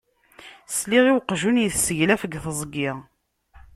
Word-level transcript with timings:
Sliɣ 0.77 1.03
i 1.07 1.11
uqjun 1.17 1.61
yesseglaf 1.63 2.21
deg 2.25 2.33
teẓgi. 2.43 2.89